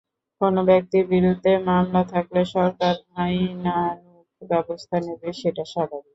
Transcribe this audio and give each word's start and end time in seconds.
কোনো 0.41 0.59
ব্যক্তির 0.69 1.05
বিরুদ্ধে 1.07 1.51
মামলা 1.67 2.01
থাকলে 2.13 2.41
সরকার 2.55 2.93
আইনানুগ 3.21 4.15
ব্যবস্থা 4.41 4.97
নেবে, 5.05 5.29
সেটা 5.41 5.63
স্বাভাবিক। 5.73 6.07